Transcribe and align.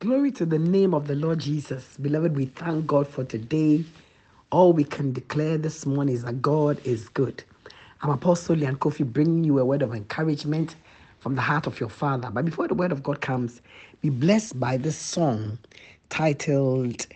Glory 0.00 0.30
to 0.32 0.46
the 0.46 0.60
name 0.60 0.94
of 0.94 1.08
the 1.08 1.16
Lord 1.16 1.40
Jesus. 1.40 1.98
Beloved, 2.00 2.36
we 2.36 2.46
thank 2.46 2.86
God 2.86 3.08
for 3.08 3.24
today. 3.24 3.84
All 4.52 4.72
we 4.72 4.84
can 4.84 5.12
declare 5.12 5.58
this 5.58 5.86
morning 5.86 6.14
is 6.14 6.24
that 6.24 6.40
God 6.40 6.80
is 6.84 7.10
good. 7.10 7.44
I'm 8.02 8.10
Apostle 8.12 8.56
Lyanne 8.56 8.78
Koffi 8.78 9.04
bringing 9.04 9.44
you 9.44 9.58
a 9.58 9.66
word 9.66 9.82
of 9.82 9.92
encouragement 9.94 10.76
from 11.18 11.34
the 11.34 11.42
heart 11.42 11.66
of 11.66 11.80
your 11.80 11.90
Father. 11.90 12.30
But 12.32 12.46
before 12.46 12.68
the 12.68 12.76
word 12.76 12.92
of 12.92 13.02
God 13.02 13.20
comes, 13.22 13.60
be 14.02 14.10
blessed 14.10 14.60
by 14.60 14.78
this 14.78 14.96
song 14.96 15.58
titled 16.10 17.06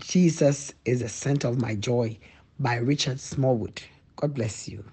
Jesus 0.00 0.74
is 0.86 1.02
the 1.02 1.10
Center 1.10 1.48
of 1.48 1.60
My 1.60 1.76
Joy 1.76 2.18
by 2.58 2.76
Richard 2.78 3.20
Smallwood. 3.20 3.82
God 4.16 4.34
bless 4.34 4.68
you. 4.68 4.84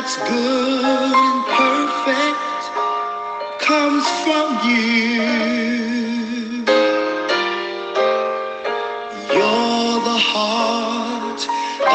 That's 0.00 0.16
good 0.30 0.82
and 0.82 1.44
perfect 1.60 2.62
comes 3.60 4.06
from 4.24 4.48
you. 4.66 5.20
You're 9.34 9.98
the 10.10 10.20
heart 10.32 11.42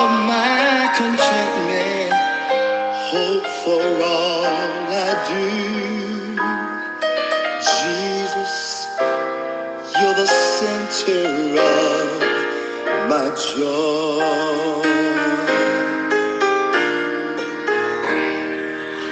of 0.02 0.10
my 0.30 0.94
contentment, 1.00 2.14
hope 3.10 3.48
for 3.64 3.84
all 4.14 4.46
I 4.94 5.12
do. 5.34 5.50
Jesus, 7.74 8.86
you're 10.00 10.14
the 10.14 10.28
center 10.28 11.26
of 11.60 12.08
my 13.10 13.28
joy. 13.56 14.55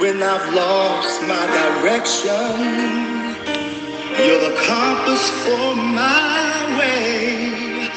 When 0.03 0.21
I've 0.21 0.53
lost 0.53 1.21
my 1.21 1.45
direction, 1.61 2.57
you're 4.19 4.43
the 4.49 4.55
compass 4.67 5.29
for 5.45 5.75
my 5.77 6.77
way. 6.77 7.89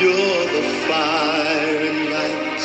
You're 0.00 0.46
the 0.54 0.66
fire 0.86 1.80
and 1.90 2.00
light 2.14 2.62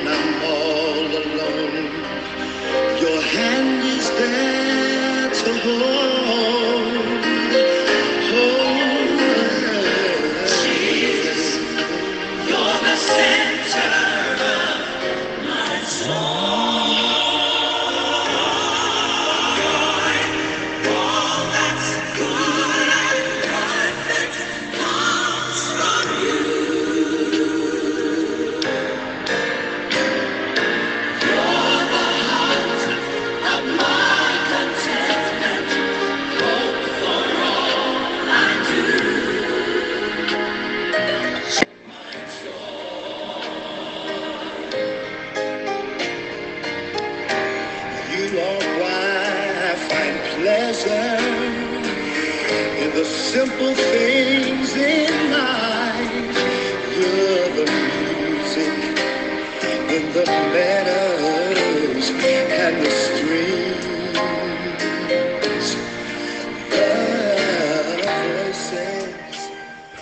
in 59.95 60.13
the 60.13 60.27
meadows 60.27 62.11
and 62.11 62.85
the 62.85 62.91
streams. 62.91 63.85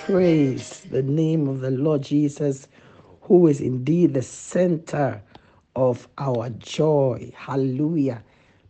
Praise 0.07 0.81
the 0.91 1.03
name 1.03 1.47
of 1.47 1.61
the 1.61 1.71
Lord 1.71 2.03
Jesus, 2.03 2.69
who 3.21 3.47
is 3.47 3.61
indeed 3.61 4.15
the 4.15 4.23
center 4.23 5.21
of 5.77 6.09
our 6.17 6.49
joy. 6.51 7.31
Hallelujah. 7.37 8.23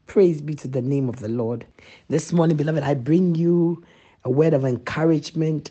Praise 0.06 0.40
be 0.40 0.54
to 0.56 0.66
the 0.66 0.82
name 0.82 1.08
of 1.08 1.20
the 1.20 1.28
Lord. 1.28 1.64
This 2.08 2.32
morning, 2.32 2.56
beloved, 2.56 2.82
I 2.82 2.94
bring 2.94 3.36
you 3.36 3.84
a 4.24 4.30
word 4.30 4.54
of 4.54 4.64
encouragement 4.64 5.70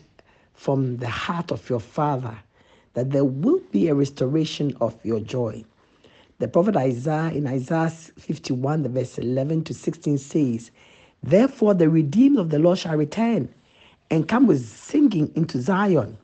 from 0.54 0.96
the 0.96 1.08
heart 1.08 1.52
of 1.52 1.68
your 1.68 1.80
Father 1.80 2.38
that 2.94 3.10
there 3.10 3.24
will 3.24 3.60
be 3.70 3.88
a 3.88 3.94
restoration 3.94 4.76
of 4.80 4.98
your 5.04 5.20
joy. 5.20 5.64
The 6.38 6.48
prophet 6.48 6.76
Isaiah 6.76 7.30
in 7.32 7.46
Isaiah 7.46 7.90
51, 7.90 8.82
the 8.82 8.90
verse 8.90 9.18
11 9.18 9.64
to 9.64 9.74
16 9.74 10.18
says, 10.18 10.70
Therefore 11.22 11.74
the 11.74 11.88
redeemed 11.88 12.38
of 12.38 12.50
the 12.50 12.58
Lord 12.58 12.78
shall 12.78 12.96
return 12.96 13.48
and 14.10 14.28
come 14.28 14.46
with 14.46 14.66
singing 14.68 15.32
into 15.36 15.60
Zion, 15.62 16.18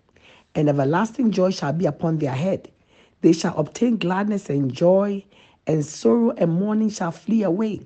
and 0.54 0.68
everlasting 0.68 1.30
joy 1.32 1.50
shall 1.52 1.72
be 1.72 1.86
upon 1.86 2.18
their 2.18 2.34
head. 2.34 2.70
They 3.22 3.32
shall 3.32 3.56
obtain 3.56 3.96
gladness 3.96 4.50
and 4.50 4.72
joy, 4.72 5.24
and 5.66 5.86
sorrow 5.86 6.32
and 6.32 6.52
mourning 6.52 6.90
shall 6.90 7.12
flee 7.12 7.44
away. 7.44 7.82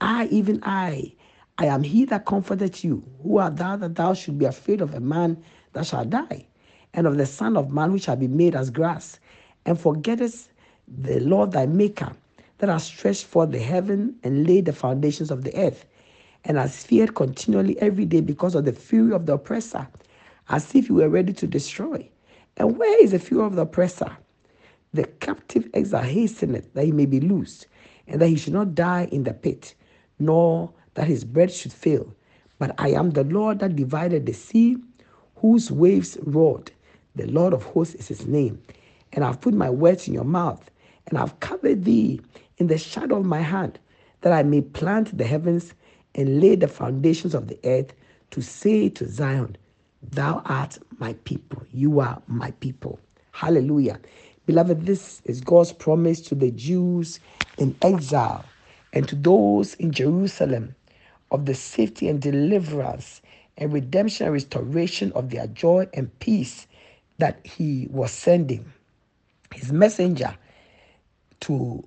I, 0.00 0.26
even 0.26 0.60
I, 0.64 1.14
I 1.58 1.66
am 1.66 1.84
he 1.84 2.04
that 2.06 2.26
comforteth 2.26 2.84
you. 2.84 3.04
Who 3.22 3.38
art 3.38 3.58
thou 3.58 3.76
that 3.76 3.94
thou 3.96 4.14
should 4.14 4.38
be 4.38 4.46
afraid 4.46 4.80
of 4.80 4.94
a 4.94 5.00
man 5.00 5.44
that 5.74 5.86
shall 5.86 6.04
die, 6.04 6.47
and 6.94 7.06
of 7.06 7.16
the 7.16 7.26
Son 7.26 7.56
of 7.56 7.70
Man 7.70 7.92
which 7.92 8.04
shall 8.04 8.16
be 8.16 8.28
made 8.28 8.54
as 8.54 8.70
grass, 8.70 9.20
and 9.66 9.78
forgettest 9.78 10.50
the 10.86 11.20
Lord 11.20 11.52
thy 11.52 11.66
Maker, 11.66 12.12
that 12.58 12.68
has 12.68 12.84
stretched 12.84 13.24
forth 13.24 13.52
the 13.52 13.58
heaven 13.58 14.16
and 14.22 14.46
laid 14.46 14.64
the 14.64 14.72
foundations 14.72 15.30
of 15.30 15.44
the 15.44 15.54
earth, 15.56 15.84
and 16.44 16.56
has 16.56 16.82
feared 16.82 17.14
continually 17.14 17.78
every 17.80 18.04
day 18.04 18.20
because 18.20 18.54
of 18.54 18.64
the 18.64 18.72
fury 18.72 19.12
of 19.12 19.26
the 19.26 19.34
oppressor, 19.34 19.86
as 20.48 20.74
if 20.74 20.86
he 20.86 20.92
were 20.92 21.08
ready 21.08 21.32
to 21.32 21.46
destroy. 21.46 22.08
And 22.56 22.76
where 22.76 23.02
is 23.04 23.12
the 23.12 23.18
fury 23.18 23.44
of 23.44 23.54
the 23.54 23.62
oppressor? 23.62 24.16
The 24.94 25.04
captive 25.04 25.68
exile 25.74 26.02
hasteneth 26.02 26.72
that 26.72 26.84
he 26.84 26.92
may 26.92 27.06
be 27.06 27.20
loosed, 27.20 27.66
and 28.06 28.20
that 28.20 28.28
he 28.28 28.36
should 28.36 28.54
not 28.54 28.74
die 28.74 29.08
in 29.12 29.24
the 29.24 29.34
pit, 29.34 29.74
nor 30.18 30.72
that 30.94 31.06
his 31.06 31.24
bread 31.24 31.52
should 31.52 31.72
fail. 31.72 32.12
But 32.58 32.74
I 32.78 32.88
am 32.90 33.10
the 33.10 33.24
Lord 33.24 33.60
that 33.60 33.76
divided 33.76 34.26
the 34.26 34.32
sea, 34.32 34.78
whose 35.36 35.70
waves 35.70 36.16
roared. 36.22 36.72
The 37.18 37.26
Lord 37.26 37.52
of 37.52 37.64
hosts 37.64 37.96
is 37.96 38.08
his 38.08 38.26
name. 38.26 38.62
And 39.12 39.24
I've 39.24 39.40
put 39.40 39.54
my 39.54 39.68
words 39.70 40.06
in 40.06 40.14
your 40.14 40.24
mouth, 40.24 40.70
and 41.08 41.18
I've 41.18 41.40
covered 41.40 41.84
thee 41.84 42.20
in 42.58 42.68
the 42.68 42.78
shadow 42.78 43.16
of 43.16 43.26
my 43.26 43.40
hand, 43.40 43.80
that 44.20 44.32
I 44.32 44.44
may 44.44 44.60
plant 44.60 45.18
the 45.18 45.24
heavens 45.24 45.74
and 46.14 46.40
lay 46.40 46.54
the 46.54 46.68
foundations 46.68 47.34
of 47.34 47.48
the 47.48 47.58
earth 47.64 47.92
to 48.30 48.40
say 48.40 48.88
to 48.90 49.08
Zion, 49.08 49.56
Thou 50.00 50.42
art 50.44 50.78
my 51.00 51.14
people. 51.24 51.64
You 51.72 51.98
are 51.98 52.22
my 52.28 52.52
people. 52.52 53.00
Hallelujah. 53.32 53.98
Beloved, 54.46 54.86
this 54.86 55.20
is 55.24 55.40
God's 55.40 55.72
promise 55.72 56.20
to 56.22 56.36
the 56.36 56.52
Jews 56.52 57.18
in 57.58 57.74
exile 57.82 58.44
and 58.92 59.08
to 59.08 59.16
those 59.16 59.74
in 59.74 59.90
Jerusalem 59.90 60.76
of 61.32 61.46
the 61.46 61.54
safety 61.54 62.08
and 62.08 62.22
deliverance 62.22 63.22
and 63.56 63.72
redemption 63.72 64.26
and 64.26 64.32
restoration 64.34 65.10
of 65.12 65.30
their 65.30 65.48
joy 65.48 65.88
and 65.94 66.16
peace 66.20 66.67
that 67.18 67.46
He 67.46 67.88
was 67.90 68.12
sending. 68.12 68.66
his 69.54 69.72
messenger 69.72 70.36
to 71.42 71.84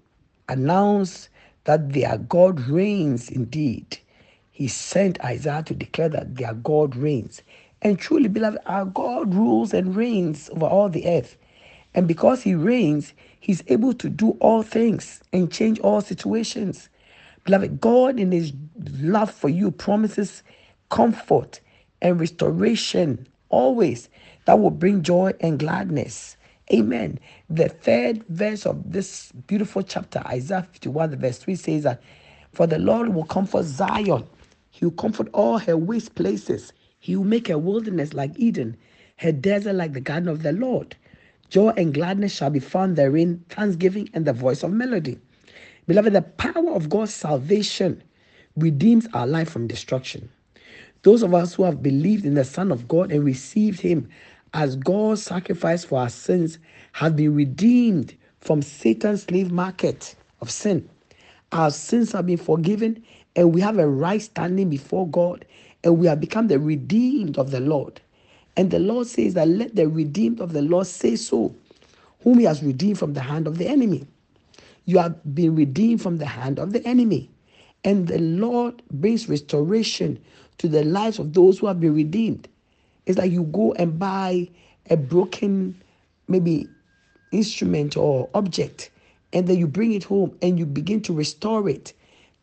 announce 0.50 1.30
that 1.66 1.94
their 1.94 2.18
God 2.18 2.62
reigns 2.62 3.30
indeed. 3.30 4.00
He 4.51 4.68
sent 4.69 5.24
Isaiah 5.24 5.63
to 5.66 5.75
declare 5.75 6.10
that 6.10 6.36
their 6.38 6.54
God 6.56 6.95
reigns. 6.95 7.44
And 7.81 8.00
truly, 8.00 8.30
beloved, 8.30 8.60
our 8.66 8.86
God 8.86 9.33
rules 9.36 9.74
and 9.74 9.95
reigns 9.95 10.50
over 10.51 10.68
all 10.68 10.89
the 10.89 11.07
earth. 11.07 11.38
And 11.95 12.07
because 12.07 12.44
he 12.44 12.56
reigns, 12.56 13.13
he's 13.39 13.63
able 13.68 13.94
to 13.95 14.10
do 14.10 14.31
all 14.42 14.63
things 14.63 15.22
and 15.33 15.51
change 15.51 15.80
all 15.80 16.01
situations. 16.01 16.89
Beloved, 17.45 17.81
God, 17.81 18.19
in 18.19 18.31
his 18.31 18.54
love 19.01 19.31
for 19.31 19.50
you, 19.50 19.72
promises 19.72 20.44
comfort 20.89 21.62
and 22.01 22.19
restoration 22.19 23.28
always 23.50 24.10
that 24.51 24.59
will 24.59 24.69
bring 24.69 25.01
joy 25.01 25.31
and 25.39 25.57
gladness. 25.57 26.36
Amen. 26.74 27.19
The 27.50 27.69
third 27.69 28.25
verse 28.27 28.65
of 28.65 28.92
this 28.92 29.31
beautiful 29.48 29.81
chapter, 29.81 30.21
Isaiah 30.27 30.68
51, 30.74 31.15
verse 31.15 31.38
3 31.38 31.56
says 31.56 31.83
that, 31.83 32.01
For 32.51 32.68
the 32.68 32.77
Lord 32.77 33.13
will 33.15 33.24
comfort 33.24 33.63
Zion, 33.63 34.27
He 34.69 34.83
will 34.83 34.92
comfort 34.92 35.30
all 35.33 35.57
her 35.59 35.77
waste 35.77 36.15
places. 36.15 36.74
He 37.00 37.15
will 37.15 37.24
make 37.24 37.48
her 37.48 37.57
wilderness 37.57 38.13
like 38.13 38.33
Eden, 38.36 38.75
her 39.19 39.31
desert 39.31 39.75
like 39.75 39.94
the 39.94 40.01
garden 40.01 40.27
of 40.27 40.44
the 40.44 40.51
Lord. 40.51 40.97
Joy 41.50 41.69
and 41.77 41.94
gladness 41.94 42.33
shall 42.36 42.50
be 42.50 42.59
found 42.59 42.97
therein, 42.97 43.45
thanksgiving 43.47 44.09
and 44.13 44.25
the 44.25 44.33
voice 44.33 44.63
of 44.63 44.74
melody. 44.74 45.18
Beloved, 45.88 46.12
the 46.12 46.24
power 46.24 46.71
of 46.74 46.89
God's 46.89 47.13
salvation 47.13 48.04
redeems 48.57 49.07
our 49.13 49.25
life 49.27 49.50
from 49.50 49.68
destruction. 49.68 50.30
Those 51.04 51.24
of 51.24 51.33
us 51.33 51.56
who 51.56 51.63
have 51.63 51.81
believed 51.81 52.25
in 52.25 52.36
the 52.36 52.44
Son 52.45 52.71
of 52.71 52.88
God 52.88 53.12
and 53.12 53.24
received 53.25 53.81
Him 53.81 54.09
as 54.53 54.75
God's 54.75 55.24
sacrifice 55.24 55.86
for 55.86 56.00
our 56.00 56.09
sins 56.09 56.59
have 56.94 57.15
been 57.15 57.36
redeemed 57.36 58.15
from 58.39 58.62
Satan's 58.62 59.24
slave 59.24 59.51
market 59.51 60.15
of 60.42 60.51
sin. 60.51 60.89
Our 61.51 61.71
sins 61.71 62.12
have 62.12 62.25
been 62.25 62.38
forgiven 62.38 63.03
and 63.36 63.53
we 63.53 63.62
have 63.62 63.77
a 63.77 63.88
right 63.88 64.21
standing 64.21 64.69
before 64.69 65.07
God 65.07 65.45
and 65.83 65.98
we 65.98 66.07
have 66.07 66.19
become 66.19 66.48
the 66.48 66.59
redeemed 66.59 67.38
of 67.38 67.51
the 67.51 67.59
Lord. 67.59 68.01
And 68.57 68.69
the 68.71 68.80
Lord 68.80 69.07
says 69.07 69.33
that 69.36 69.48
let 69.48 69.75
the 69.75 69.88
redeemed 69.88 70.42
of 70.42 70.54
the 70.54 70.62
Lord 70.62 70.88
say 70.88 71.15
so, 71.15 71.56
whom 72.24 72.39
he 72.39 72.45
has 72.45 72.62
redeemed 72.62 73.00
from 73.00 73.13
the 73.13 73.21
hand 73.21 73.47
of 73.47 73.57
the 73.57 73.68
enemy. 73.68 74.06
You 74.86 74.97
have 74.97 75.33
been 75.33 75.56
redeemed 75.56 76.01
from 76.01 76.18
the 76.18 76.25
hand 76.25 76.59
of 76.59 76.74
the 76.74 76.86
enemy. 76.86 77.30
And 77.83 78.07
the 78.07 78.19
Lord 78.19 78.83
brings 78.92 79.30
restoration 79.30 80.19
to 80.57 80.68
the 80.68 80.83
lives 80.83 81.19
of 81.19 81.33
those 81.33 81.59
who 81.59 81.68
have 81.68 81.80
been 81.80 81.95
redeemed. 81.95 82.47
It's 83.06 83.18
like 83.18 83.31
you 83.31 83.44
go 83.44 83.74
and 83.74 83.98
buy 83.98 84.50
a 84.89 84.98
broken, 84.98 85.81
maybe 86.27 86.69
instrument 87.31 87.98
or 87.98 88.30
object, 88.33 88.92
and 89.33 89.48
then 89.48 89.57
you 89.57 89.68
bring 89.68 89.94
it 89.94 90.03
home 90.03 90.38
and 90.42 90.59
you 90.59 90.65
begin 90.65 91.01
to 91.03 91.13
restore 91.13 91.69
it. 91.69 91.94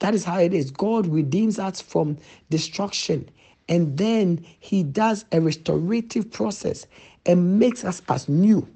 That 0.00 0.14
is 0.14 0.24
how 0.24 0.38
it 0.38 0.54
is. 0.54 0.70
God 0.70 1.06
redeems 1.06 1.58
us 1.58 1.80
from 1.80 2.18
destruction. 2.50 3.28
And 3.68 3.98
then 3.98 4.44
he 4.60 4.82
does 4.82 5.24
a 5.32 5.40
restorative 5.40 6.30
process 6.30 6.86
and 7.26 7.58
makes 7.58 7.84
us 7.84 8.00
as 8.08 8.28
new. 8.28 8.66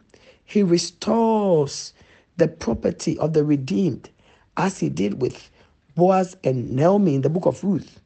He 0.45 0.63
restores 0.63 1.95
the 2.37 2.49
property 2.49 3.19
of 3.19 3.33
the 3.33 3.45
redeemed 3.45 4.11
as 4.57 4.79
he 4.79 4.89
did 4.89 5.23
with 5.23 5.51
Boaz 5.95 6.37
and 6.45 6.73
Naomi 6.73 7.15
in 7.15 7.23
the 7.23 7.31
book 7.31 7.47
of 7.47 7.63
Ruth, 7.65 8.01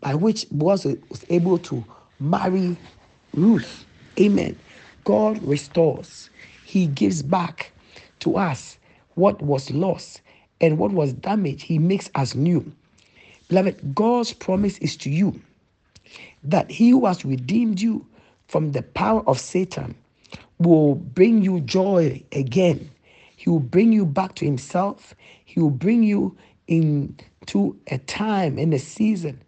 by 0.00 0.14
which 0.14 0.48
Boaz 0.50 0.84
was 0.84 1.24
able 1.28 1.58
to 1.58 1.84
marry 2.30 2.76
Ruth. 3.34 3.84
Amen. 4.18 4.56
God 5.04 5.42
restores, 5.42 6.30
He 6.64 6.86
gives 6.86 7.22
back 7.22 7.72
to 8.20 8.36
us 8.36 8.78
what 9.14 9.40
was 9.42 9.70
lost 9.70 10.20
and 10.60 10.78
what 10.78 10.92
was 10.92 11.12
damaged, 11.12 11.62
He 11.62 11.78
makes 11.78 12.10
us 12.14 12.34
new. 12.34 12.72
Beloved, 13.48 13.94
God's 13.94 14.32
promise 14.32 14.78
is 14.78 14.96
to 14.98 15.10
you 15.10 15.40
that 16.42 16.70
He 16.70 16.90
who 16.90 17.06
has 17.06 17.24
redeemed 17.24 17.80
you 17.80 18.06
from 18.48 18.72
the 18.72 18.82
power 18.82 19.22
of 19.28 19.38
Satan 19.38 19.94
will 20.58 20.94
bring 20.94 21.42
you 21.42 21.60
joy 21.60 22.22
again. 22.32 22.90
He 23.36 23.50
will 23.50 23.60
bring 23.60 23.92
you 23.92 24.06
back 24.06 24.34
to 24.36 24.44
Himself. 24.44 25.14
He 25.44 25.60
will 25.60 25.70
bring 25.70 26.02
you 26.02 26.36
into 26.68 27.76
a 27.88 27.98
time 27.98 28.58
and 28.58 28.72
a 28.72 28.78
season 28.78 29.40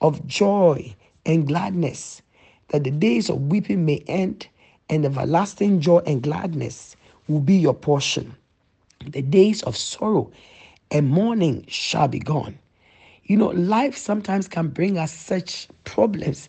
of 0.00 0.24
joy 0.26 0.94
and 1.26 1.46
gladness, 1.46 2.22
that 2.68 2.84
the 2.84 2.90
days 2.90 3.28
of 3.28 3.48
weeping 3.48 3.84
may 3.84 4.02
end 4.06 4.48
and 4.88 5.04
everlasting 5.04 5.80
joy 5.80 5.98
and 6.06 6.22
gladness 6.22 6.96
will 7.28 7.40
be 7.40 7.56
your 7.56 7.74
portion. 7.74 8.34
The 9.06 9.22
days 9.22 9.62
of 9.62 9.76
sorrow 9.76 10.30
and 10.90 11.08
mourning 11.08 11.64
shall 11.68 12.08
be 12.08 12.18
gone. 12.18 12.58
You 13.24 13.36
know, 13.36 13.48
life 13.48 13.96
sometimes 13.96 14.48
can 14.48 14.68
bring 14.68 14.98
us 14.98 15.12
such 15.12 15.68
problems 15.84 16.48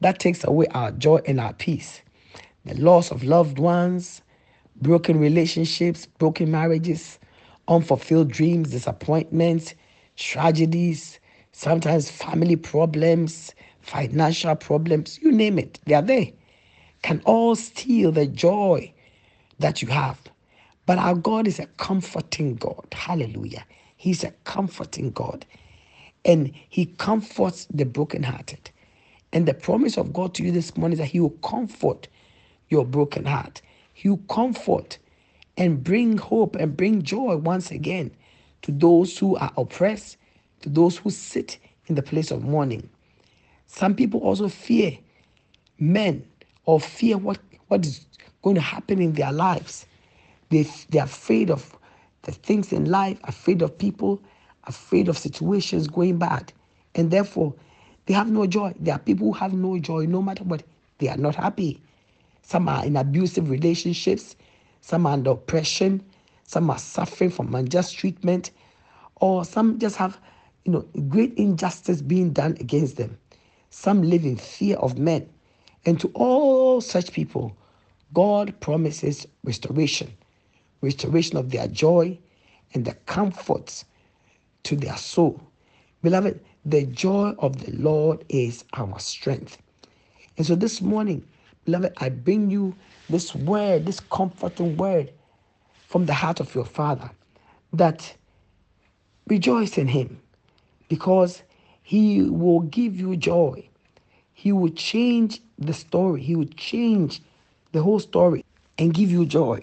that 0.00 0.18
takes 0.18 0.44
away 0.44 0.66
our 0.68 0.92
joy 0.92 1.20
and 1.26 1.40
our 1.40 1.52
peace. 1.52 2.02
The 2.64 2.74
loss 2.74 3.10
of 3.10 3.24
loved 3.24 3.58
ones, 3.58 4.22
broken 4.80 5.18
relationships, 5.18 6.06
broken 6.06 6.50
marriages, 6.50 7.18
unfulfilled 7.68 8.30
dreams, 8.30 8.70
disappointments, 8.70 9.74
tragedies, 10.16 11.18
sometimes 11.52 12.10
family 12.10 12.56
problems, 12.56 13.54
financial 13.82 14.54
problems, 14.56 15.18
you 15.22 15.32
name 15.32 15.58
it, 15.58 15.80
they 15.86 15.94
are 15.94 16.02
there. 16.02 16.28
Can 17.02 17.20
all 17.24 17.56
steal 17.56 18.12
the 18.12 18.26
joy 18.26 18.92
that 19.58 19.82
you 19.82 19.88
have. 19.88 20.20
But 20.86 20.98
our 20.98 21.14
God 21.14 21.46
is 21.46 21.58
a 21.58 21.66
comforting 21.78 22.56
God. 22.56 22.86
Hallelujah. 22.92 23.64
He's 23.96 24.24
a 24.24 24.32
comforting 24.44 25.10
God. 25.10 25.46
And 26.24 26.52
He 26.68 26.86
comforts 26.86 27.66
the 27.72 27.84
brokenhearted. 27.84 28.70
And 29.32 29.46
the 29.46 29.54
promise 29.54 29.96
of 29.96 30.12
God 30.12 30.34
to 30.34 30.44
you 30.44 30.52
this 30.52 30.76
morning 30.76 30.94
is 30.94 30.98
that 30.98 31.06
He 31.06 31.20
will 31.20 31.30
comfort 31.30 32.08
your 32.68 32.84
broken 32.84 33.24
heart. 33.24 33.62
He 33.94 34.08
will 34.08 34.18
comfort 34.28 34.98
and 35.56 35.82
bring 35.82 36.18
hope 36.18 36.56
and 36.56 36.76
bring 36.76 37.02
joy 37.02 37.36
once 37.36 37.70
again 37.70 38.10
to 38.62 38.72
those 38.72 39.18
who 39.18 39.36
are 39.36 39.52
oppressed, 39.56 40.16
to 40.62 40.68
those 40.68 40.98
who 40.98 41.10
sit 41.10 41.58
in 41.86 41.94
the 41.94 42.02
place 42.02 42.30
of 42.30 42.42
mourning. 42.42 42.88
Some 43.72 43.94
people 43.94 44.20
also 44.20 44.48
fear 44.48 44.98
men 45.78 46.26
or 46.66 46.78
fear 46.78 47.16
what, 47.16 47.38
what 47.68 47.86
is 47.86 48.04
going 48.42 48.54
to 48.56 48.60
happen 48.60 49.00
in 49.00 49.14
their 49.14 49.32
lives. 49.32 49.86
They, 50.50 50.66
they're 50.90 51.04
afraid 51.04 51.50
of 51.50 51.74
the 52.20 52.32
things 52.32 52.70
in 52.70 52.90
life, 52.90 53.18
afraid 53.24 53.62
of 53.62 53.76
people, 53.78 54.22
afraid 54.64 55.08
of 55.08 55.16
situations 55.16 55.88
going 55.88 56.18
bad. 56.18 56.52
And 56.94 57.10
therefore, 57.10 57.54
they 58.04 58.12
have 58.12 58.30
no 58.30 58.46
joy. 58.46 58.74
There 58.78 58.94
are 58.94 58.98
people 58.98 59.28
who 59.28 59.38
have 59.38 59.54
no 59.54 59.78
joy 59.78 60.04
no 60.04 60.20
matter 60.20 60.44
what. 60.44 60.62
They 60.98 61.08
are 61.08 61.16
not 61.16 61.34
happy. 61.34 61.80
Some 62.42 62.68
are 62.68 62.84
in 62.84 62.96
abusive 62.96 63.48
relationships, 63.48 64.36
some 64.82 65.06
are 65.06 65.14
under 65.14 65.30
oppression, 65.30 66.04
some 66.44 66.68
are 66.68 66.78
suffering 66.78 67.30
from 67.30 67.54
unjust 67.54 67.96
treatment, 67.96 68.50
or 69.16 69.46
some 69.46 69.78
just 69.78 69.96
have, 69.96 70.20
you 70.66 70.72
know, 70.72 70.82
great 71.08 71.32
injustice 71.34 72.02
being 72.02 72.32
done 72.34 72.58
against 72.60 72.98
them. 72.98 73.16
Some 73.72 74.02
live 74.02 74.24
in 74.24 74.36
fear 74.36 74.76
of 74.76 74.98
men. 74.98 75.30
And 75.86 75.98
to 76.00 76.08
all 76.12 76.82
such 76.82 77.10
people, 77.10 77.56
God 78.12 78.60
promises 78.60 79.26
restoration, 79.44 80.12
restoration 80.82 81.38
of 81.38 81.50
their 81.50 81.66
joy 81.68 82.18
and 82.74 82.84
the 82.84 82.92
comforts 83.06 83.86
to 84.64 84.76
their 84.76 84.96
soul. 84.98 85.40
Beloved, 86.02 86.38
the 86.66 86.84
joy 86.84 87.30
of 87.38 87.64
the 87.64 87.72
Lord 87.72 88.26
is 88.28 88.62
our 88.74 88.98
strength. 88.98 89.56
And 90.36 90.46
so 90.46 90.54
this 90.54 90.82
morning, 90.82 91.26
beloved, 91.64 91.94
I 91.96 92.10
bring 92.10 92.50
you 92.50 92.76
this 93.08 93.34
word, 93.34 93.86
this 93.86 94.00
comforting 94.00 94.76
word 94.76 95.10
from 95.86 96.04
the 96.04 96.14
heart 96.14 96.40
of 96.40 96.54
your 96.54 96.66
Father 96.66 97.10
that 97.72 98.14
rejoice 99.28 99.78
in 99.78 99.88
Him 99.88 100.20
because 100.90 101.42
He 101.82 102.22
will 102.22 102.60
give 102.60 102.96
you 102.96 103.16
joy. 103.16 103.68
He 104.32 104.52
will 104.52 104.70
change 104.70 105.40
the 105.58 105.72
story, 105.72 106.22
He 106.22 106.36
will 106.36 106.48
change 106.56 107.22
the 107.72 107.82
whole 107.82 108.00
story 108.00 108.44
and 108.78 108.94
give 108.94 109.10
you 109.10 109.26
joy. 109.26 109.60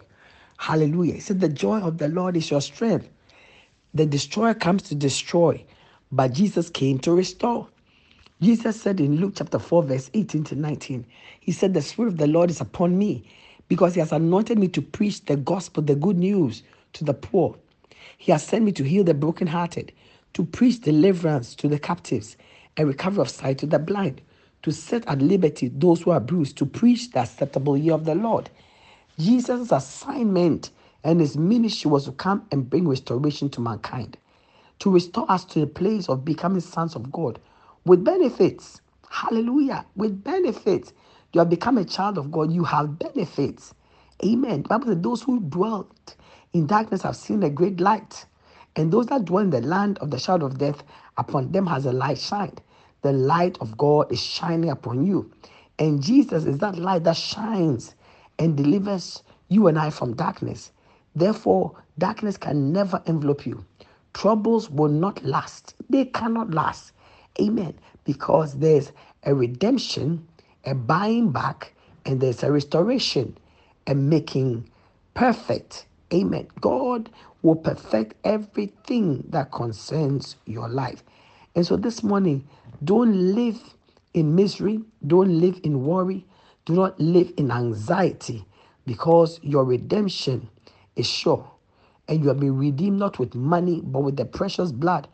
Hallelujah. 0.57 1.15
He 1.15 1.19
said, 1.19 1.39
The 1.39 1.49
joy 1.49 1.79
of 1.79 1.97
the 1.97 2.09
Lord 2.09 2.37
is 2.37 2.51
your 2.51 2.61
strength. 2.61 3.09
The 3.93 4.05
destroyer 4.05 4.53
comes 4.53 4.83
to 4.83 4.95
destroy, 4.95 5.63
but 6.11 6.33
Jesus 6.33 6.69
came 6.69 6.99
to 6.99 7.11
restore. 7.11 7.67
Jesus 8.41 8.81
said 8.81 8.99
in 9.01 9.17
Luke 9.17 9.33
chapter 9.35 9.59
4, 9.59 9.83
verse 9.83 10.09
18 10.13 10.43
to 10.45 10.55
19, 10.55 11.05
He 11.41 11.51
said, 11.51 11.73
The 11.73 11.81
Spirit 11.81 12.09
of 12.09 12.17
the 12.17 12.27
Lord 12.27 12.49
is 12.49 12.61
upon 12.61 12.97
me 12.97 13.29
because 13.67 13.95
He 13.95 13.99
has 13.99 14.11
anointed 14.13 14.59
me 14.59 14.67
to 14.69 14.81
preach 14.81 15.25
the 15.25 15.35
gospel, 15.37 15.83
the 15.83 15.95
good 15.95 16.17
news 16.17 16.63
to 16.93 17.03
the 17.03 17.13
poor. 17.13 17.57
He 18.17 18.31
has 18.31 18.43
sent 18.43 18.65
me 18.65 18.71
to 18.73 18.83
heal 18.83 19.03
the 19.03 19.13
brokenhearted, 19.13 19.91
to 20.33 20.45
preach 20.45 20.81
deliverance 20.81 21.55
to 21.55 21.67
the 21.67 21.79
captives, 21.79 22.37
and 22.77 22.87
recovery 22.87 23.21
of 23.21 23.29
sight 23.29 23.59
to 23.59 23.67
the 23.67 23.79
blind, 23.79 24.21
to 24.63 24.71
set 24.71 25.07
at 25.07 25.21
liberty 25.21 25.69
those 25.69 26.01
who 26.03 26.11
are 26.11 26.21
bruised, 26.21 26.57
to 26.57 26.65
preach 26.65 27.11
the 27.11 27.19
acceptable 27.19 27.77
year 27.77 27.93
of 27.95 28.05
the 28.05 28.15
Lord. 28.15 28.49
Jesus' 29.19 29.71
assignment 29.71 30.71
and 31.03 31.21
his 31.21 31.37
ministry 31.37 31.91
was 31.91 32.05
to 32.05 32.13
come 32.13 32.47
and 32.51 32.69
bring 32.69 32.87
restoration 32.87 33.49
to 33.51 33.61
mankind, 33.61 34.17
to 34.79 34.91
restore 34.91 35.31
us 35.31 35.45
to 35.45 35.59
the 35.61 35.67
place 35.67 36.09
of 36.09 36.25
becoming 36.25 36.61
sons 36.61 36.95
of 36.95 37.11
God 37.11 37.39
with 37.85 38.03
benefits. 38.03 38.81
Hallelujah. 39.09 39.85
With 39.95 40.23
benefits. 40.23 40.93
You 41.33 41.39
have 41.39 41.49
become 41.51 41.77
a 41.79 41.85
child 41.85 42.17
of 42.17 42.31
God, 42.31 42.51
you 42.51 42.63
have 42.65 42.99
benefits. 42.99 43.73
Amen. 44.25 44.63
The 44.63 44.69
Bible 44.69 44.87
says, 44.87 44.97
Those 45.01 45.23
who 45.23 45.41
dwelt 45.41 46.15
in 46.53 46.67
darkness 46.67 47.03
have 47.03 47.15
seen 47.17 47.43
a 47.43 47.49
great 47.51 47.79
light. 47.81 48.25
And 48.79 48.93
those 48.93 49.07
that 49.07 49.25
dwell 49.25 49.43
in 49.43 49.49
the 49.49 49.59
land 49.59 49.97
of 49.97 50.09
the 50.09 50.17
shadow 50.17 50.45
of 50.45 50.57
death, 50.57 50.83
upon 51.17 51.51
them 51.51 51.67
has 51.67 51.85
a 51.85 51.91
light 51.91 52.17
shined. 52.17 52.61
The 53.01 53.11
light 53.11 53.57
of 53.59 53.77
God 53.77 54.09
is 54.09 54.23
shining 54.23 54.69
upon 54.69 55.05
you. 55.05 55.29
And 55.79 56.01
Jesus 56.01 56.45
is 56.45 56.59
that 56.59 56.77
light 56.77 57.03
that 57.03 57.17
shines 57.17 57.93
and 58.39 58.55
delivers 58.55 59.21
you 59.49 59.67
and 59.67 59.77
I 59.77 59.89
from 59.89 60.15
darkness. 60.15 60.71
Therefore, 61.13 61.75
darkness 61.97 62.37
can 62.37 62.71
never 62.71 63.03
envelop 63.05 63.45
you. 63.45 63.65
Troubles 64.13 64.69
will 64.69 64.87
not 64.87 65.25
last. 65.25 65.75
They 65.89 66.05
cannot 66.05 66.51
last. 66.51 66.93
Amen. 67.41 67.77
Because 68.05 68.59
there's 68.59 68.93
a 69.23 69.35
redemption, 69.35 70.25
a 70.63 70.73
buying 70.73 71.33
back, 71.33 71.73
and 72.05 72.21
there's 72.21 72.43
a 72.43 72.51
restoration, 72.53 73.37
a 73.87 73.93
making 73.93 74.69
perfect. 75.15 75.85
Amen. 76.13 76.47
God 76.61 77.09
will 77.43 77.55
perfect 77.55 78.15
everything 78.25 79.23
that 79.29 79.51
concerns 79.51 80.37
your 80.45 80.69
life. 80.69 81.03
And 81.55 81.65
so 81.65 81.77
this 81.77 82.03
morning, 82.03 82.47
don't 82.83 83.35
live 83.35 83.59
in 84.13 84.35
misery, 84.35 84.81
don't 85.07 85.39
live 85.41 85.59
in 85.63 85.85
worry, 85.85 86.25
do 86.65 86.73
not 86.73 86.99
live 86.99 87.33
in 87.37 87.51
anxiety 87.51 88.45
because 88.85 89.39
your 89.43 89.65
redemption 89.65 90.49
is 90.95 91.07
sure. 91.07 91.49
And 92.07 92.21
you 92.21 92.29
have 92.29 92.39
been 92.39 92.57
redeemed 92.57 92.99
not 92.99 93.19
with 93.19 93.35
money, 93.35 93.81
but 93.83 94.01
with 94.01 94.17
the 94.17 94.25
precious 94.25 94.71
blood 94.71 95.07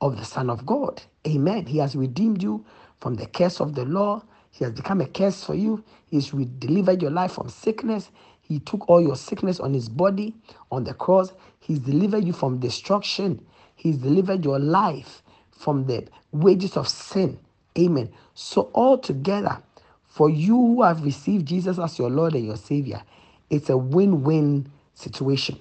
of 0.00 0.18
the 0.18 0.24
Son 0.24 0.50
of 0.50 0.66
God. 0.66 1.02
Amen. 1.26 1.66
He 1.66 1.78
has 1.78 1.96
redeemed 1.96 2.42
you 2.42 2.66
from 3.00 3.14
the 3.14 3.26
curse 3.26 3.60
of 3.60 3.74
the 3.74 3.84
law. 3.86 4.22
He 4.50 4.64
has 4.64 4.74
become 4.74 5.00
a 5.00 5.06
curse 5.06 5.44
for 5.44 5.54
you. 5.54 5.84
He's 6.06 6.30
delivered 6.30 7.02
your 7.02 7.10
life 7.12 7.32
from 7.34 7.48
sickness. 7.48 8.10
He 8.44 8.60
took 8.60 8.88
all 8.88 9.00
your 9.00 9.16
sickness 9.16 9.58
on 9.60 9.74
his 9.74 9.88
body 9.88 10.34
on 10.70 10.84
the 10.84 10.94
cross. 10.94 11.32
He's 11.60 11.78
delivered 11.78 12.24
you 12.24 12.32
from 12.32 12.60
destruction. 12.60 13.44
He's 13.74 13.96
delivered 13.96 14.44
your 14.44 14.58
life 14.58 15.22
from 15.50 15.86
the 15.86 16.06
wages 16.32 16.76
of 16.76 16.88
sin. 16.88 17.38
Amen. 17.78 18.10
So, 18.34 18.70
all 18.74 18.98
together, 18.98 19.58
for 20.06 20.30
you 20.30 20.54
who 20.54 20.82
have 20.82 21.04
received 21.04 21.46
Jesus 21.46 21.78
as 21.78 21.98
your 21.98 22.10
Lord 22.10 22.34
and 22.34 22.46
your 22.46 22.56
Savior, 22.56 23.02
it's 23.50 23.70
a 23.70 23.76
win 23.76 24.22
win 24.22 24.70
situation. 24.94 25.58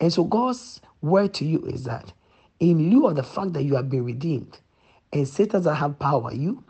And 0.00 0.12
so, 0.12 0.24
God's 0.24 0.80
word 1.02 1.34
to 1.34 1.44
you 1.44 1.60
is 1.66 1.84
that 1.84 2.12
in 2.58 2.90
lieu 2.90 3.06
of 3.06 3.16
the 3.16 3.22
fact 3.22 3.52
that 3.52 3.62
you 3.64 3.76
have 3.76 3.90
been 3.90 4.04
redeemed 4.04 4.58
and 5.12 5.28
Satan 5.28 5.60
doesn't 5.60 5.76
have 5.76 5.98
power 5.98 6.16
over 6.18 6.34
you, 6.34 6.64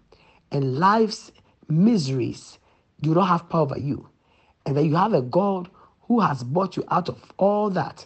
and 0.50 0.78
life's 0.78 1.32
miseries 1.68 2.58
do 3.00 3.14
not 3.14 3.26
have 3.26 3.48
power 3.48 3.62
over 3.62 3.78
you, 3.78 4.08
and 4.68 4.76
that 4.76 4.84
you 4.84 4.96
have 4.96 5.14
a 5.14 5.22
God 5.22 5.70
who 6.02 6.20
has 6.20 6.44
brought 6.44 6.76
you 6.76 6.84
out 6.90 7.08
of 7.08 7.16
all 7.38 7.70
that, 7.70 8.04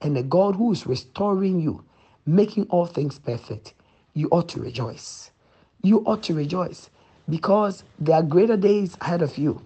and 0.00 0.16
a 0.16 0.22
God 0.22 0.54
who 0.54 0.70
is 0.70 0.86
restoring 0.86 1.60
you, 1.60 1.82
making 2.24 2.68
all 2.70 2.86
things 2.86 3.18
perfect, 3.18 3.74
you 4.12 4.28
ought 4.28 4.48
to 4.50 4.60
rejoice. 4.60 5.32
You 5.82 6.04
ought 6.06 6.22
to 6.24 6.34
rejoice 6.34 6.88
because 7.28 7.82
there 7.98 8.14
are 8.14 8.22
greater 8.22 8.56
days 8.56 8.96
ahead 9.00 9.22
of 9.22 9.36
you. 9.36 9.60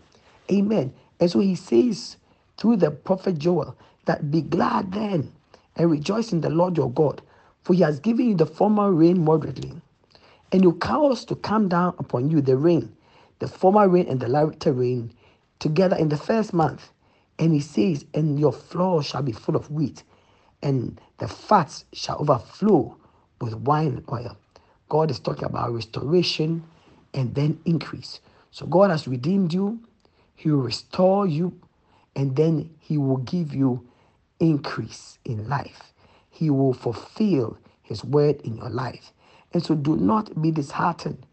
Amen. 0.51 0.95
And 1.21 1.31
so 1.31 1.41
he 1.41 1.55
says 1.55 2.17
through 2.57 2.77
the 2.77 2.93
prophet 2.93 3.37
Joel 3.37 3.77
that 4.07 4.31
be 4.31 4.41
glad 4.41 4.93
then 4.93 5.31
and 5.77 5.91
rejoice 5.91 6.33
in 6.33 6.41
the 6.41 6.49
Lord 6.49 6.79
your 6.79 6.91
God, 6.91 7.21
for 7.63 7.75
he 7.75 7.83
has 7.83 8.01
given 8.01 8.27
you 8.27 8.35
the 8.35 8.47
former 8.47 8.91
rain 8.91 9.23
moderately, 9.23 9.75
and 10.51 10.63
you 10.63 10.73
cause 10.73 11.27
to 11.27 11.35
come 11.35 11.69
down 11.69 11.95
upon 11.99 12.31
you 12.31 12.41
the 12.41 12.57
rain, 12.57 12.97
the 13.39 13.49
former 13.49 13.87
rain 13.87 14.07
and 14.09 14.19
the 14.19 14.29
latter 14.29 14.73
rain 14.73 15.13
together 15.59 15.97
in 15.97 16.09
the 16.09 16.17
first 16.17 16.53
month. 16.55 16.91
And 17.39 17.53
he 17.53 17.61
says, 17.61 18.05
And 18.15 18.39
your 18.39 18.53
floor 18.53 19.03
shall 19.03 19.23
be 19.23 19.33
full 19.33 19.57
of 19.57 19.71
wheat, 19.71 20.03
and 20.63 21.01
the 21.19 21.29
fats 21.29 21.85
shall 21.93 22.21
overflow 22.21 22.97
with 23.41 23.55
wine 23.55 23.89
and 23.89 24.05
oil. 24.13 24.37
God 24.89 25.11
is 25.11 25.21
talking 25.21 25.45
about 25.45 25.73
restoration 25.73 26.65
and 27.15 27.35
then 27.35 27.61
increase. 27.65 28.21
So 28.51 28.67
God 28.67 28.91
has 28.91 29.09
redeemed 29.09 29.53
you, 29.53 29.81
He 30.35 30.51
will 30.51 30.61
restore 30.63 31.27
you, 31.27 31.59
and 32.17 32.37
then 32.37 32.71
He 32.81 32.99
will 32.99 33.19
give 33.19 33.55
you 33.55 33.87
increase 34.41 35.19
in 35.25 35.49
life. 35.49 35.93
He 36.31 36.51
will 36.51 36.75
fulfill 36.75 37.59
His 37.83 38.05
word 38.05 38.41
in 38.43 38.57
your 38.57 38.71
life. 38.71 39.13
And 39.53 39.65
so 39.65 39.75
do 39.75 39.97
not 39.97 40.41
be 40.41 40.51
disheartened. 40.51 41.27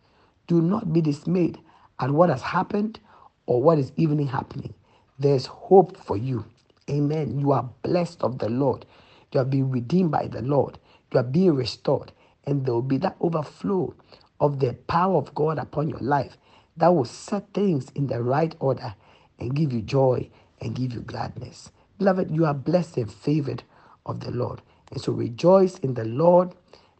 Do 0.47 0.61
not 0.61 0.93
be 0.93 1.01
dismayed 1.01 1.59
at 1.99 2.11
what 2.11 2.29
has 2.29 2.41
happened 2.41 2.99
or 3.47 3.61
what 3.61 3.79
is 3.79 3.91
even 3.97 4.25
happening. 4.27 4.73
There's 5.19 5.45
hope 5.47 5.97
for 5.97 6.17
you. 6.17 6.45
Amen. 6.89 7.39
You 7.39 7.51
are 7.53 7.69
blessed 7.83 8.23
of 8.23 8.39
the 8.39 8.49
Lord. 8.49 8.85
You 9.33 9.41
are 9.41 9.45
being 9.45 9.71
redeemed 9.71 10.11
by 10.11 10.27
the 10.27 10.41
Lord. 10.41 10.79
You 11.11 11.19
are 11.19 11.23
being 11.23 11.55
restored. 11.55 12.11
And 12.45 12.65
there 12.65 12.73
will 12.73 12.81
be 12.81 12.97
that 12.99 13.17
overflow 13.21 13.93
of 14.39 14.59
the 14.59 14.73
power 14.87 15.17
of 15.17 15.35
God 15.35 15.57
upon 15.59 15.89
your 15.89 15.99
life 15.99 16.37
that 16.77 16.89
will 16.89 17.05
set 17.05 17.53
things 17.53 17.91
in 17.95 18.07
the 18.07 18.21
right 18.21 18.55
order 18.59 18.95
and 19.39 19.55
give 19.55 19.73
you 19.73 19.81
joy 19.81 20.29
and 20.61 20.75
give 20.75 20.93
you 20.93 21.01
gladness. 21.01 21.71
Beloved, 21.97 22.31
you 22.31 22.45
are 22.45 22.53
blessed 22.53 22.97
and 22.97 23.11
favored 23.11 23.63
of 24.05 24.21
the 24.21 24.31
Lord. 24.31 24.61
And 24.91 25.01
so 25.01 25.11
rejoice 25.13 25.79
in 25.79 25.95
the 25.95 26.05
Lord. 26.05 26.53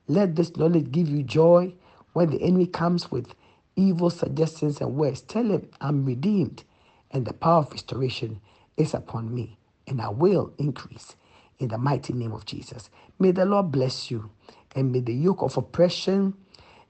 Let 0.07 0.35
this 0.35 0.55
knowledge 0.57 0.91
give 0.91 1.09
you 1.09 1.23
joy 1.23 1.73
when 2.13 2.31
the 2.31 2.41
enemy 2.41 2.67
comes 2.67 3.11
with 3.11 3.33
evil 3.75 4.10
suggestions 4.10 4.82
and 4.82 4.96
words. 4.96 5.22
Tell 5.22 5.46
him, 5.46 5.70
I'm 5.82 6.05
redeemed, 6.05 6.63
and 7.12 7.25
the 7.25 7.34
power 7.34 7.60
of 7.60 7.72
restoration 7.72 8.41
is 8.77 8.94
upon 8.94 9.34
me, 9.34 9.58
and 9.88 10.01
I 10.01 10.10
will 10.10 10.53
increase 10.60 11.15
in 11.60 11.70
the 11.70 11.77
mighty 11.77 12.13
name 12.13 12.34
of 12.34 12.46
Jesus. 12.46 12.89
May 13.20 13.32
the 13.32 13.46
Lord 13.46 13.72
bless 13.72 14.12
you, 14.12 14.32
and 14.75 14.91
may 14.91 15.01
the 15.01 15.13
yoke 15.15 15.41
of 15.44 15.58
oppression, 15.58 16.36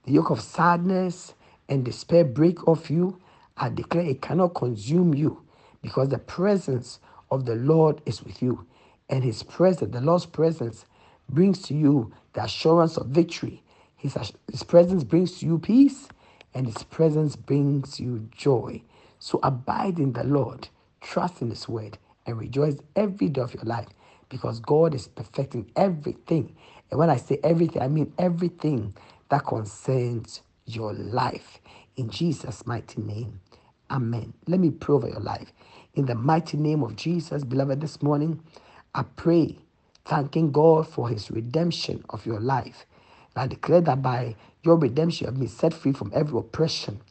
the 0.06 0.14
yoke 0.14 0.32
of 0.32 0.42
sadness, 0.42 1.34
and 1.70 1.86
despair 1.86 2.26
break 2.26 2.68
off 2.68 2.90
you. 2.92 3.22
I 3.58 3.70
declare 3.70 4.06
it 4.06 4.22
cannot 4.22 4.56
consume 4.56 5.14
you 5.16 5.44
because 5.82 6.10
the 6.10 6.20
presence 6.20 7.00
of 7.32 7.46
the 7.46 7.56
Lord 7.56 8.02
is 8.06 8.24
with 8.24 8.42
you. 8.42 8.66
And 9.10 9.24
his 9.24 9.44
presence, 9.44 9.94
the 9.94 10.02
Lord's 10.02 10.26
presence, 10.26 10.86
brings 11.30 11.62
to 11.64 11.74
you 11.74 12.14
the 12.34 12.44
assurance 12.44 12.98
of 12.98 13.08
victory. 13.08 13.64
His, 13.96 14.18
his 14.52 14.64
presence 14.64 15.04
brings 15.04 15.40
to 15.40 15.46
you 15.46 15.60
peace, 15.60 16.08
and 16.56 16.68
his 16.68 16.84
presence 16.86 17.38
brings 17.38 18.00
you 18.02 18.30
joy. 18.32 18.84
So 19.20 19.42
abide 19.44 20.00
in 20.00 20.14
the 20.14 20.26
Lord, 20.26 20.70
trust 21.02 21.44
in 21.44 21.52
his 21.52 21.70
word, 21.70 22.00
and 22.28 22.40
rejoice 22.40 22.78
every 22.98 23.30
day 23.30 23.42
of 23.42 23.56
your 23.56 23.66
life 23.66 23.88
because 24.30 24.62
God 24.62 24.96
is 24.96 25.10
perfecting 25.10 25.72
everything. 25.78 26.56
And 26.92 27.00
when 27.00 27.12
I 27.12 27.18
say 27.18 27.40
everything, 27.44 27.84
I 27.84 27.90
mean 27.90 28.14
everything 28.20 28.96
that 29.30 29.46
concerns 29.48 30.44
your 30.68 30.94
life. 30.94 31.62
In 31.98 32.10
Jesus' 32.12 32.68
mighty 32.68 33.02
name. 33.04 33.42
Amen. 33.92 34.34
Let 34.48 34.62
me 34.62 34.72
pray 34.72 34.96
over 34.96 35.10
your 35.10 35.22
life. 35.22 35.54
In 35.96 36.08
the 36.08 36.16
mighty 36.16 36.58
name 36.58 36.84
of 36.84 36.98
Jesus, 36.98 37.46
beloved, 37.46 37.82
this 37.82 38.02
morning, 38.04 38.42
I 38.96 39.04
pray, 39.04 39.60
thanking 40.06 40.52
God 40.52 40.90
for 40.90 41.10
his 41.10 41.32
redemption 41.32 42.04
of 42.12 42.26
your 42.26 42.42
life. 42.42 42.88
I 43.36 43.48
declare 43.48 43.82
that 43.82 44.02
by 44.02 44.36
your 44.64 44.78
redemption, 44.78 45.26
you 45.26 45.32
have 45.32 45.40
been 45.40 45.48
set 45.50 45.74
free 45.74 45.92
from 45.92 46.12
every 46.14 46.40
oppression. 46.40 47.02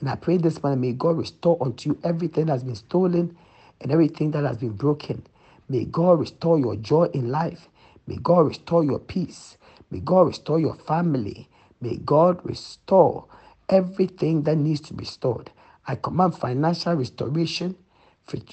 And 0.00 0.08
I 0.08 0.16
pray 0.16 0.36
this 0.36 0.62
morning, 0.62 0.80
may 0.80 0.92
God 0.92 1.18
restore 1.18 1.58
unto 1.60 1.90
you 1.90 1.98
everything 2.04 2.46
that 2.46 2.52
has 2.52 2.64
been 2.64 2.74
stolen 2.74 3.36
and 3.80 3.92
everything 3.92 4.30
that 4.32 4.44
has 4.44 4.58
been 4.58 4.72
broken. 4.72 5.26
May 5.68 5.84
God 5.84 6.20
restore 6.20 6.58
your 6.58 6.76
joy 6.76 7.04
in 7.12 7.30
life. 7.30 7.68
May 8.06 8.16
God 8.16 8.46
restore 8.46 8.84
your 8.84 8.98
peace. 8.98 9.56
May 9.90 10.00
God 10.00 10.28
restore 10.28 10.60
your 10.60 10.76
family. 10.76 11.48
May 11.80 11.96
God 11.96 12.40
restore 12.44 13.26
everything 13.68 14.42
that 14.44 14.56
needs 14.56 14.80
to 14.82 14.94
be 14.94 15.00
restored. 15.00 15.50
I 15.86 15.96
command 15.96 16.36
financial 16.36 16.94
restoration, 16.94 17.76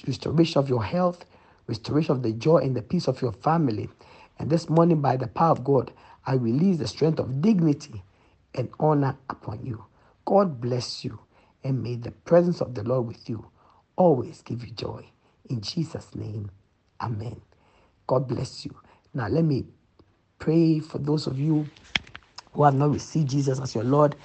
restoration 0.06 0.58
of 0.58 0.68
your 0.68 0.84
health, 0.84 1.24
restoration 1.66 2.12
of 2.12 2.22
the 2.22 2.32
joy 2.32 2.58
and 2.58 2.76
the 2.76 2.82
peace 2.82 3.08
of 3.08 3.20
your 3.22 3.32
family. 3.32 3.88
And 4.38 4.50
this 4.50 4.68
morning, 4.68 5.00
by 5.00 5.16
the 5.16 5.28
power 5.28 5.52
of 5.52 5.64
God, 5.64 5.92
I 6.26 6.34
release 6.34 6.78
the 6.78 6.88
strength 6.88 7.20
of 7.20 7.42
dignity 7.42 8.02
and 8.54 8.70
honor 8.80 9.16
upon 9.30 9.64
you. 9.64 9.84
God 10.26 10.60
bless 10.60 11.04
you, 11.04 11.20
and 11.64 11.82
may 11.82 11.96
the 11.96 12.12
presence 12.12 12.60
of 12.62 12.74
the 12.74 12.84
Lord 12.84 13.06
with 13.08 13.28
you 13.30 13.50
always 13.96 14.42
give 14.42 14.64
you 14.64 14.72
joy. 14.72 15.06
In 15.50 15.60
Jesus' 15.62 16.14
name, 16.14 16.50
amen. 17.00 17.42
God 18.06 18.28
bless 18.28 18.66
you. 18.66 18.76
Now, 19.14 19.28
let 19.28 19.44
me 19.44 19.66
pray 20.38 20.80
for 20.80 20.98
those 20.98 21.26
of 21.28 21.38
you 21.38 21.70
who 22.52 22.64
have 22.64 22.74
not 22.74 22.92
received 22.92 23.30
Jesus 23.30 23.60
as 23.60 23.74
your 23.74 23.84
Lord 23.84 24.16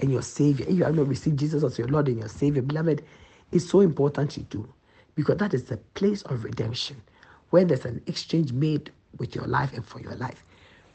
and 0.00 0.12
your 0.12 0.22
Savior. 0.22 0.66
If 0.68 0.76
you 0.78 0.84
have 0.84 0.96
not 0.96 1.08
received 1.08 1.38
Jesus 1.38 1.64
as 1.64 1.78
your 1.78 1.88
Lord 1.88 2.08
and 2.08 2.18
your 2.20 2.28
Savior, 2.28 2.62
beloved, 2.62 3.04
it's 3.52 3.68
so 3.68 3.80
important 3.80 4.36
you 4.36 4.44
do. 4.44 4.74
because 5.14 5.36
that 5.38 5.54
is 5.54 5.64
the 5.64 5.76
place 5.94 6.22
of 6.22 6.44
redemption 6.44 7.02
where 7.50 7.64
there's 7.64 7.84
an 7.84 8.02
exchange 8.06 8.52
made 8.52 8.92
with 9.18 9.34
your 9.34 9.46
life 9.46 9.72
and 9.74 9.86
for 9.86 10.00
your 10.00 10.14
life. 10.16 10.44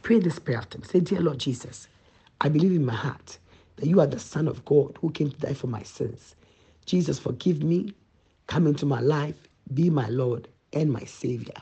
Pray 0.04 0.20
this 0.20 0.40
prayer 0.40 0.58
after 0.60 0.78
me. 0.80 0.86
Say, 0.88 1.02
Dear 1.02 1.22
Lord 1.22 1.40
Jesus, 1.40 1.88
I 2.42 2.50
believe 2.50 2.72
in 2.72 2.86
my 2.86 2.96
heart 2.96 3.38
that 3.78 3.88
you 3.88 4.00
are 4.02 4.08
the 4.08 4.20
Son 4.20 4.48
of 4.48 4.66
God 4.66 4.98
who 5.02 5.12
came 5.12 5.32
to 5.32 5.38
die 5.38 5.54
for 5.54 5.68
my 5.68 5.84
sins. 5.84 6.36
Jesus, 6.86 7.20
forgive 7.20 7.64
me, 7.64 7.94
come 8.48 8.68
into 8.68 8.86
my 8.86 9.02
life, 9.02 9.48
be 9.74 9.90
my 9.90 10.08
Lord 10.10 10.48
and 10.74 10.92
my 10.92 11.04
Savior. 11.04 11.54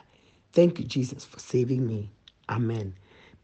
Thank 0.52 0.78
you, 0.78 0.84
Jesus, 0.86 1.24
for 1.24 1.38
saving 1.40 1.86
me. 1.86 2.10
Amen. 2.48 2.94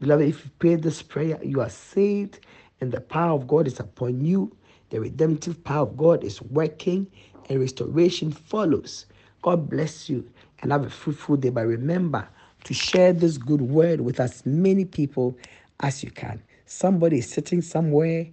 Beloved, 0.00 0.26
if 0.29 0.45
you 0.45 0.50
pray 0.59 0.76
this 0.76 1.03
prayer, 1.03 1.38
you 1.45 1.61
are 1.61 1.71
saved 1.71 2.41
and 2.81 2.93
the 2.93 3.00
power 3.00 3.33
of 3.35 3.47
God 3.49 3.67
is 3.67 3.81
upon 3.81 4.25
you. 4.25 4.57
The 4.91 5.00
redemptive 5.00 5.62
power 5.65 5.83
of 5.83 5.97
God 5.97 6.25
is 6.25 6.43
working 6.43 7.07
and 7.50 7.61
restoration 7.61 8.33
follows. 8.33 9.07
God 9.43 9.69
bless 9.71 10.09
you 10.09 10.29
and 10.61 10.73
have 10.73 10.87
a 10.87 10.91
fruitful 10.91 11.37
day. 11.37 11.50
But 11.50 11.67
remember 11.67 12.29
to 12.67 12.75
share 12.75 13.13
this 13.13 13.39
good 13.39 13.63
word 13.63 14.01
with 14.03 14.21
as 14.21 14.45
many 14.45 14.85
people 14.85 15.39
as 15.81 16.03
you 16.05 16.11
can. 16.11 16.43
Somebody 16.67 17.19
is 17.19 17.31
sitting 17.31 17.63
somewhere 17.63 18.29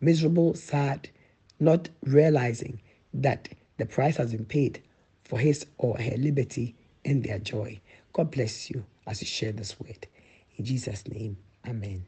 miserable, 0.00 0.54
sad, 0.54 1.08
not 1.58 1.88
realizing 2.04 2.80
that 3.14 3.48
the 3.78 3.86
price 3.86 4.16
has 4.16 4.32
been 4.32 4.44
paid 4.44 4.82
for 5.24 5.38
his 5.38 5.66
or 5.78 5.98
her 5.98 6.16
liberty 6.16 6.76
and 7.04 7.24
their 7.24 7.38
joy. 7.38 7.80
God 8.12 8.30
bless 8.30 8.70
you 8.70 8.84
as 9.06 9.20
you 9.20 9.26
share 9.26 9.52
this 9.52 9.78
word. 9.80 10.06
In 10.56 10.64
Jesus' 10.64 11.08
name, 11.08 11.36
amen. 11.66 12.04